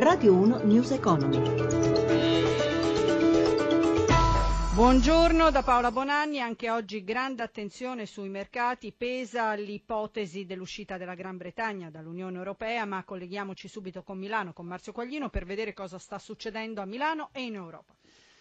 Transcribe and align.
Radio 0.00 0.32
1 0.32 0.60
News 0.62 0.92
Economy. 0.92 1.42
Buongiorno 4.74 5.50
da 5.50 5.64
Paola 5.64 5.90
Bonanni, 5.90 6.38
anche 6.40 6.70
oggi 6.70 7.02
grande 7.02 7.42
attenzione 7.42 8.06
sui 8.06 8.28
mercati, 8.28 8.92
pesa 8.96 9.54
l'ipotesi 9.54 10.46
dell'uscita 10.46 10.98
della 10.98 11.16
Gran 11.16 11.36
Bretagna 11.36 11.90
dall'Unione 11.90 12.36
Europea, 12.36 12.84
ma 12.84 13.02
colleghiamoci 13.02 13.66
subito 13.66 14.04
con 14.04 14.18
Milano, 14.18 14.52
con 14.52 14.66
Marzio 14.66 14.92
Quaglino 14.92 15.30
per 15.30 15.44
vedere 15.44 15.74
cosa 15.74 15.98
sta 15.98 16.20
succedendo 16.20 16.80
a 16.80 16.84
Milano 16.84 17.30
e 17.32 17.42
in 17.42 17.56
Europa. 17.56 17.97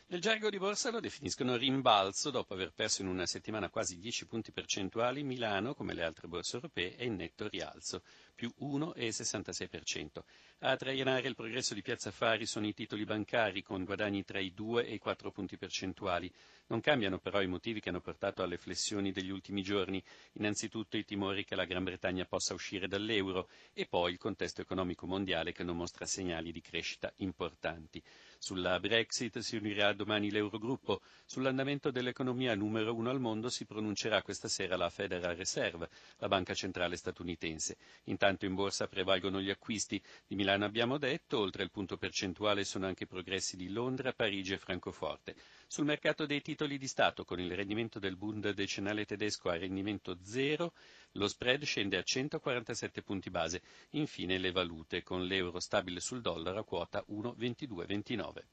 Nel 0.09 0.21
gergo 0.21 0.49
di 0.49 0.57
borsa 0.57 0.89
lo 0.89 1.01
definiscono 1.01 1.57
rimbalzo 1.57 2.29
dopo 2.29 2.53
aver 2.53 2.71
perso 2.71 3.01
in 3.01 3.09
una 3.09 3.25
settimana 3.25 3.69
quasi 3.69 3.99
10 3.99 4.25
punti 4.25 4.53
percentuali. 4.53 5.21
Milano, 5.21 5.73
come 5.73 5.93
le 5.93 6.01
altre 6.05 6.29
borse 6.29 6.55
europee, 6.55 6.95
è 6.95 7.03
in 7.03 7.15
netto 7.15 7.49
rialzo, 7.49 8.01
più 8.33 8.49
1,66%. 8.57 10.23
A 10.59 10.77
trainare 10.77 11.27
il 11.27 11.35
progresso 11.35 11.73
di 11.73 11.81
Piazza 11.81 12.07
Affari 12.07 12.45
sono 12.45 12.65
i 12.67 12.73
titoli 12.73 13.03
bancari 13.03 13.61
con 13.61 13.83
guadagni 13.83 14.23
tra 14.23 14.39
i 14.39 14.53
2 14.53 14.85
e 14.87 14.93
i 14.93 14.97
4 14.97 15.29
punti 15.29 15.57
percentuali. 15.57 16.31
Non 16.67 16.79
cambiano 16.79 17.19
però 17.19 17.41
i 17.41 17.47
motivi 17.47 17.81
che 17.81 17.89
hanno 17.89 17.99
portato 17.99 18.41
alle 18.41 18.57
flessioni 18.57 19.11
degli 19.11 19.29
ultimi 19.29 19.61
giorni. 19.61 20.01
Innanzitutto 20.33 20.95
i 20.95 21.03
timori 21.03 21.43
che 21.43 21.55
la 21.55 21.65
Gran 21.65 21.83
Bretagna 21.83 22.23
possa 22.23 22.53
uscire 22.53 22.87
dall'euro 22.87 23.49
e 23.73 23.85
poi 23.85 24.13
il 24.13 24.17
contesto 24.17 24.61
economico 24.61 25.05
mondiale 25.05 25.51
che 25.51 25.63
non 25.63 25.75
mostra 25.75 26.05
segnali 26.05 26.53
di 26.53 26.61
crescita 26.61 27.11
importanti. 27.17 28.01
Sulla 28.39 28.79
Brexit 28.79 29.39
si 29.39 29.55
unirà 29.55 29.93
domani 29.93 30.29
l'Eurogruppo. 30.31 31.01
Sull'andamento 31.25 31.91
dell'economia 31.91 32.55
numero 32.55 32.93
uno 32.93 33.09
al 33.09 33.19
mondo 33.19 33.49
si 33.49 33.65
pronuncerà 33.65 34.21
questa 34.21 34.47
sera 34.47 34.77
la 34.77 34.89
Federal 34.89 35.35
Reserve, 35.35 35.89
la 36.19 36.27
banca 36.27 36.53
centrale 36.53 36.95
statunitense. 36.95 37.77
Intanto 38.05 38.45
in 38.45 38.53
borsa 38.53 38.87
prevalgono 38.87 39.41
gli 39.41 39.49
acquisti. 39.49 40.01
Di 40.27 40.35
Milano 40.35 40.65
abbiamo 40.65 40.97
detto, 40.97 41.39
oltre 41.39 41.63
il 41.63 41.71
punto 41.71 41.97
percentuale 41.97 42.63
sono 42.63 42.85
anche 42.85 43.03
i 43.03 43.07
progressi 43.07 43.57
di 43.57 43.69
Londra, 43.69 44.13
Parigi 44.13 44.53
e 44.53 44.57
Francoforte. 44.57 45.35
Sul 45.67 45.85
mercato 45.85 46.25
dei 46.25 46.41
titoli 46.41 46.77
di 46.77 46.87
Stato, 46.87 47.25
con 47.25 47.39
il 47.39 47.53
rendimento 47.53 47.99
del 47.99 48.15
Bund 48.15 48.49
decennale 48.51 49.05
tedesco 49.05 49.49
a 49.49 49.57
rendimento 49.57 50.17
zero, 50.21 50.73
lo 51.17 51.27
spread 51.27 51.63
scende 51.63 51.97
a 51.97 52.03
147 52.03 53.01
punti 53.01 53.29
base. 53.29 53.61
Infine 53.91 54.37
le 54.37 54.51
valute, 54.51 55.03
con 55.03 55.25
l'euro 55.25 55.59
stabile 55.59 55.99
sul 55.99 56.21
dollaro 56.21 56.59
a 56.59 56.63
quota 56.63 57.03
1,2229. 57.09 58.43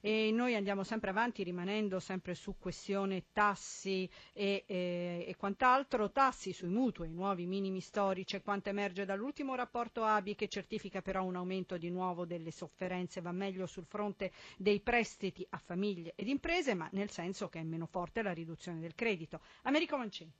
E 0.00 0.30
noi 0.30 0.54
andiamo 0.54 0.84
sempre 0.84 1.08
avanti 1.08 1.42
rimanendo 1.42 1.98
sempre 1.98 2.34
su 2.34 2.56
questione 2.58 3.24
tassi 3.32 4.08
e, 4.34 4.64
e, 4.66 5.24
e 5.26 5.36
quant'altro, 5.36 6.10
tassi 6.10 6.52
sui 6.52 6.68
mutui, 6.68 7.08
nuovi 7.08 7.46
minimi 7.46 7.80
storici, 7.80 8.42
quanto 8.42 8.68
emerge 8.68 9.06
dall'ultimo 9.06 9.54
rapporto 9.54 10.04
ABI 10.04 10.34
che 10.34 10.48
certifica 10.48 11.00
però 11.00 11.24
un 11.24 11.36
aumento 11.36 11.78
di 11.78 11.88
nuovo 11.88 12.26
delle 12.26 12.50
sofferenze, 12.50 13.22
va 13.22 13.32
meglio 13.32 13.64
sul 13.64 13.86
fronte 13.86 14.30
dei 14.58 14.80
prestiti 14.80 15.46
a 15.48 15.56
famiglie 15.56 16.12
ed 16.16 16.28
imprese, 16.28 16.74
ma 16.74 16.86
nel 16.92 17.10
senso 17.10 17.48
che 17.48 17.60
è 17.60 17.62
meno 17.62 17.86
forte 17.86 18.20
la 18.20 18.32
riduzione 18.32 18.80
del 18.80 18.94
credito. 18.94 19.40
Americo 19.62 19.96
Mancini. 19.96 20.30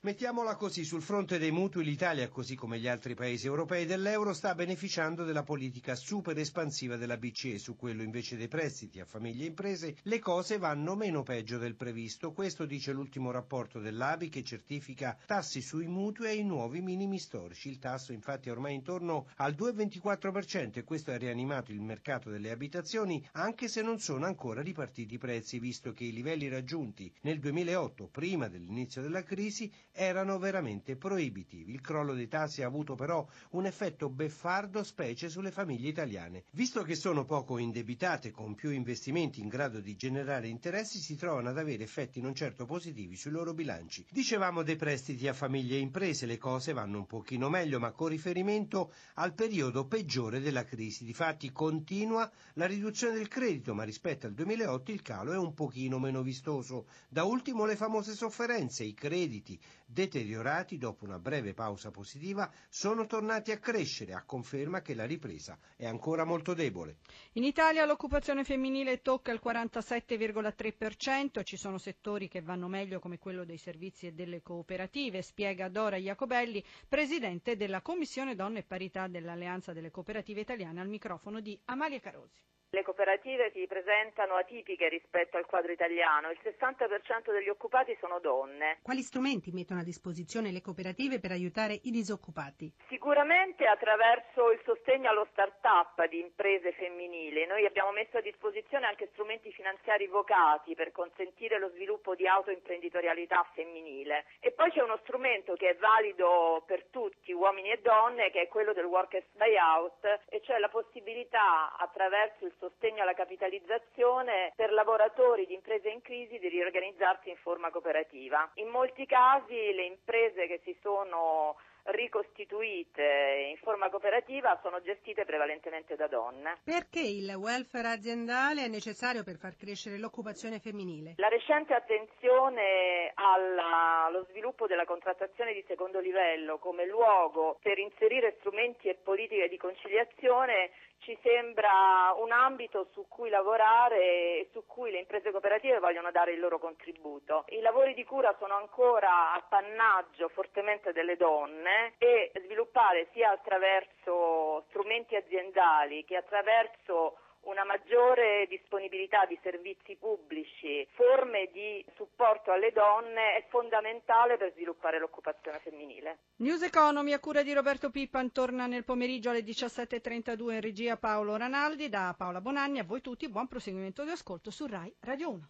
Mettiamola 0.00 0.54
così, 0.54 0.84
sul 0.84 1.02
fronte 1.02 1.38
dei 1.38 1.50
mutui 1.50 1.82
l'Italia, 1.82 2.28
così 2.28 2.54
come 2.54 2.78
gli 2.78 2.86
altri 2.86 3.16
paesi 3.16 3.48
europei 3.48 3.84
dell'euro, 3.84 4.32
sta 4.32 4.54
beneficiando 4.54 5.24
della 5.24 5.42
politica 5.42 5.96
super 5.96 6.38
espansiva 6.38 6.94
della 6.94 7.16
BCE. 7.16 7.58
Su 7.58 7.74
quello 7.74 8.04
invece 8.04 8.36
dei 8.36 8.46
prestiti 8.46 9.00
a 9.00 9.04
famiglie 9.04 9.42
e 9.42 9.48
imprese 9.48 9.96
le 10.02 10.20
cose 10.20 10.56
vanno 10.56 10.94
meno 10.94 11.24
peggio 11.24 11.58
del 11.58 11.74
previsto. 11.74 12.30
Questo 12.30 12.64
dice 12.64 12.92
l'ultimo 12.92 13.32
rapporto 13.32 13.80
dell'ABI 13.80 14.28
che 14.28 14.44
certifica 14.44 15.18
tassi 15.26 15.60
sui 15.60 15.88
mutui 15.88 16.28
ai 16.28 16.44
nuovi 16.44 16.80
minimi 16.80 17.18
storici. 17.18 17.68
Il 17.68 17.80
tasso 17.80 18.12
infatti 18.12 18.50
è 18.50 18.52
ormai 18.52 18.76
intorno 18.76 19.26
al 19.38 19.54
2,24% 19.54 20.78
e 20.78 20.84
questo 20.84 21.10
ha 21.10 21.16
rianimato 21.16 21.72
il 21.72 21.80
mercato 21.80 22.30
delle 22.30 22.52
abitazioni 22.52 23.28
anche 23.32 23.66
se 23.66 23.82
non 23.82 23.98
sono 23.98 24.26
ancora 24.26 24.62
ripartiti 24.62 25.14
i 25.14 25.18
prezzi, 25.18 25.58
visto 25.58 25.92
che 25.92 26.04
i 26.04 26.12
livelli 26.12 26.46
raggiunti 26.48 27.12
nel 27.22 27.40
2008, 27.40 28.06
prima 28.06 28.46
dell'inizio 28.46 29.02
della 29.02 29.24
crisi, 29.24 29.68
erano 29.92 30.38
veramente 30.38 30.96
proibitivi. 30.96 31.72
Il 31.72 31.80
crollo 31.80 32.14
dei 32.14 32.28
tassi 32.28 32.62
ha 32.62 32.66
avuto 32.66 32.94
però 32.94 33.26
un 33.50 33.66
effetto 33.66 34.08
beffardo 34.08 34.82
specie 34.82 35.28
sulle 35.28 35.50
famiglie 35.50 35.88
italiane. 35.88 36.44
Visto 36.52 36.82
che 36.82 36.94
sono 36.94 37.24
poco 37.24 37.58
indebitate 37.58 38.30
con 38.30 38.54
più 38.54 38.70
investimenti 38.70 39.40
in 39.40 39.48
grado 39.48 39.80
di 39.80 39.96
generare 39.96 40.48
interessi, 40.48 40.98
si 40.98 41.16
trovano 41.16 41.48
ad 41.48 41.58
avere 41.58 41.82
effetti 41.84 42.20
non 42.20 42.34
certo 42.34 42.64
positivi 42.64 43.16
sui 43.16 43.30
loro 43.30 43.54
bilanci. 43.54 44.06
Dicevamo 44.10 44.62
dei 44.62 44.76
prestiti 44.76 45.26
a 45.28 45.32
famiglie 45.32 45.76
e 45.76 45.80
imprese, 45.80 46.26
le 46.26 46.38
cose 46.38 46.72
vanno 46.72 46.98
un 46.98 47.06
pochino 47.06 47.48
meglio, 47.48 47.78
ma 47.78 47.92
con 47.92 48.08
riferimento 48.08 48.92
al 49.14 49.34
periodo 49.34 49.86
peggiore 49.86 50.40
della 50.40 50.64
crisi. 50.64 51.04
Difatti 51.04 51.50
continua 51.52 52.30
la 52.54 52.66
riduzione 52.66 53.14
del 53.14 53.28
credito, 53.28 53.74
ma 53.74 53.84
rispetto 53.84 54.26
al 54.26 54.34
2008 54.34 54.92
il 54.92 55.02
calo 55.02 55.32
è 55.32 55.36
un 55.36 55.54
pochino 55.54 55.98
meno 55.98 56.22
vistoso. 56.22 56.86
Da 57.08 57.24
ultimo 57.24 57.64
le 57.64 57.76
famose 57.76 58.14
sofferenze, 58.14 58.84
i 58.84 58.94
crediti 58.94 59.58
deteriorati 59.90 60.76
dopo 60.76 61.06
una 61.06 61.18
breve 61.18 61.54
pausa 61.54 61.90
positiva, 61.90 62.52
sono 62.68 63.06
tornati 63.06 63.52
a 63.52 63.58
crescere, 63.58 64.12
a 64.12 64.22
conferma 64.22 64.82
che 64.82 64.94
la 64.94 65.06
ripresa 65.06 65.58
è 65.76 65.86
ancora 65.86 66.24
molto 66.24 66.52
debole. 66.52 66.98
In 67.32 67.44
Italia 67.44 67.86
l'occupazione 67.86 68.44
femminile 68.44 69.00
tocca 69.00 69.32
il 69.32 69.40
47,3%, 69.42 71.42
ci 71.42 71.56
sono 71.56 71.78
settori 71.78 72.28
che 72.28 72.42
vanno 72.42 72.68
meglio 72.68 73.00
come 73.00 73.18
quello 73.18 73.46
dei 73.46 73.56
servizi 73.56 74.08
e 74.08 74.12
delle 74.12 74.42
cooperative, 74.42 75.22
spiega 75.22 75.70
Dora 75.70 75.96
Iacobelli, 75.96 76.62
presidente 76.86 77.56
della 77.56 77.80
Commissione 77.80 78.34
Donne 78.34 78.58
e 78.58 78.64
Parità 78.64 79.06
dell'Alleanza 79.06 79.72
delle 79.72 79.90
Cooperative 79.90 80.42
Italiane, 80.42 80.82
al 80.82 80.88
microfono 80.88 81.40
di 81.40 81.58
Amalia 81.64 81.98
Carosi. 81.98 82.42
Le 82.70 82.82
cooperative 82.82 83.50
si 83.54 83.66
presentano 83.66 84.34
atipiche 84.34 84.90
rispetto 84.90 85.38
al 85.38 85.46
quadro 85.46 85.72
italiano, 85.72 86.30
il 86.30 86.38
60% 86.42 87.32
degli 87.32 87.48
occupati 87.48 87.96
sono 87.98 88.20
donne. 88.20 88.80
Quali 88.82 89.00
strumenti 89.00 89.52
mettono 89.52 89.80
a 89.80 89.82
disposizione 89.82 90.52
le 90.52 90.60
cooperative 90.60 91.18
per 91.18 91.30
aiutare 91.30 91.80
i 91.84 91.90
disoccupati? 91.90 92.70
Sicuramente 92.88 93.64
attraverso 93.64 94.52
il 94.52 94.60
sostegno 94.66 95.08
allo 95.08 95.26
start-up 95.30 96.06
di 96.08 96.20
imprese 96.20 96.72
femminili. 96.72 97.46
Noi 97.46 97.64
abbiamo 97.64 97.90
messo 97.90 98.18
a 98.18 98.20
disposizione 98.20 98.84
anche 98.84 99.08
strumenti 99.12 99.50
finanziari 99.50 100.06
vocati 100.06 100.74
per 100.74 100.92
consentire 100.92 101.58
lo 101.58 101.70
sviluppo 101.70 102.14
di 102.14 102.26
autoimprenditorialità 102.26 103.48
femminile. 103.54 104.26
E 104.40 104.52
poi 104.52 104.70
c'è 104.72 104.82
uno 104.82 104.98
strumento 105.04 105.54
che 105.54 105.70
è 105.70 105.76
valido 105.76 106.62
per 106.66 106.84
tutti, 106.90 107.32
uomini 107.32 107.70
e 107.70 107.80
donne, 107.80 108.30
che 108.30 108.42
è 108.42 108.48
quello 108.48 108.74
del 108.74 108.84
workers 108.84 109.26
buyout, 109.32 110.04
e 110.28 110.42
cioè 110.42 110.58
la 110.58 110.68
possibilità 110.68 111.74
attraverso 111.78 112.44
il 112.44 112.56
sostegno 112.58 113.02
alla 113.02 113.14
capitalizzazione 113.14 114.52
per 114.56 114.72
lavoratori 114.72 115.46
di 115.46 115.54
imprese 115.54 115.88
in 115.88 116.02
crisi 116.02 116.38
di 116.38 116.48
riorganizzarsi 116.48 117.30
in 117.30 117.36
forma 117.36 117.70
cooperativa. 117.70 118.50
In 118.54 118.68
molti 118.68 119.06
casi 119.06 119.72
le 119.72 119.84
imprese 119.84 120.46
che 120.46 120.60
si 120.64 120.76
sono 120.82 121.56
ricostituite 121.88 123.48
in 123.50 123.56
forma 123.58 123.88
cooperativa 123.88 124.58
sono 124.62 124.80
gestite 124.82 125.24
prevalentemente 125.24 125.96
da 125.96 126.06
donne. 126.06 126.58
Perché 126.64 127.00
il 127.00 127.32
welfare 127.36 127.88
aziendale 127.88 128.64
è 128.64 128.68
necessario 128.68 129.22
per 129.22 129.36
far 129.36 129.56
crescere 129.56 129.98
l'occupazione 129.98 130.58
femminile? 130.58 131.14
La 131.16 131.28
recente 131.28 131.74
attenzione 131.74 133.12
alla, 133.14 134.06
allo 134.06 134.26
sviluppo 134.30 134.66
della 134.66 134.84
contrattazione 134.84 135.52
di 135.52 135.64
secondo 135.66 136.00
livello 136.00 136.58
come 136.58 136.86
luogo 136.86 137.58
per 137.62 137.78
inserire 137.78 138.36
strumenti 138.38 138.88
e 138.88 138.94
politiche 138.94 139.48
di 139.48 139.56
conciliazione 139.56 140.70
ci 141.00 141.16
sembra 141.22 142.12
un 142.16 142.32
ambito 142.32 142.88
su 142.92 143.06
cui 143.08 143.30
lavorare 143.30 143.96
e 143.98 144.48
su 144.52 144.64
cui 144.66 144.90
le 144.90 144.98
imprese 144.98 145.30
cooperative 145.30 145.78
vogliono 145.78 146.10
dare 146.10 146.32
il 146.32 146.40
loro 146.40 146.58
contributo. 146.58 147.44
I 147.48 147.60
lavori 147.60 147.94
di 147.94 148.04
cura 148.04 148.34
sono 148.38 148.56
ancora 148.56 149.32
appannaggio 149.32 150.28
fortemente 150.28 150.92
delle 150.92 151.16
donne 151.16 151.77
e 151.98 152.32
sviluppare 152.44 153.08
sia 153.12 153.30
attraverso 153.30 154.64
strumenti 154.68 155.16
aziendali 155.16 156.04
che 156.04 156.16
attraverso 156.16 157.18
una 157.42 157.64
maggiore 157.64 158.46
disponibilità 158.48 159.24
di 159.26 159.38
servizi 159.42 159.96
pubblici, 159.96 160.86
forme 160.92 161.48
di 161.52 161.84
supporto 161.96 162.52
alle 162.52 162.72
donne 162.72 163.36
è 163.36 163.46
fondamentale 163.48 164.36
per 164.36 164.52
sviluppare 164.52 164.98
l'occupazione 164.98 165.58
femminile. 165.60 166.18
News 166.36 166.62
Economy 166.62 167.12
a 167.12 167.20
cura 167.20 167.42
di 167.42 167.52
Roberto 167.52 167.90
Pippan 167.90 168.32
torna 168.32 168.66
nel 168.66 168.84
pomeriggio 168.84 169.30
alle 169.30 169.40
17.32 169.40 170.52
in 170.52 170.60
regia 170.60 170.96
Paolo 170.96 171.36
Ranaldi 171.36 171.88
da 171.88 172.14
Paola 172.16 172.40
Bonanni. 172.40 172.80
A 172.80 172.84
voi 172.84 173.00
tutti 173.00 173.28
buon 173.28 173.46
proseguimento 173.48 174.04
di 174.04 174.10
ascolto 174.10 174.50
su 174.50 174.66
RAI 174.66 174.94
Radio 175.00 175.30
1. 175.30 175.48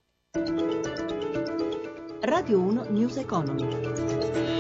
Radio 2.21 2.59
1 2.59 2.85
News 2.91 3.17
Economy. 3.17 4.58